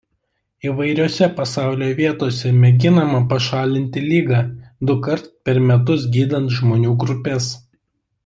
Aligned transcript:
Įvairiose 0.67 1.27
pasaulio 1.39 1.89
vietose 1.99 2.53
mėginama 2.63 3.19
pašalinti 3.33 4.03
ligą 4.07 4.41
dukart 4.91 5.29
per 5.49 5.61
metus 5.73 6.09
gydant 6.17 6.53
žmonių 6.59 6.97
grupes. 7.07 7.53